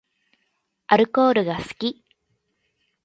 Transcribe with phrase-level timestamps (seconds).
[0.87, 2.03] アルコールが好き